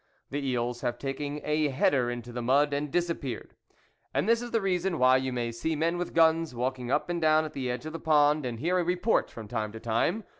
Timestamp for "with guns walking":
5.99-6.89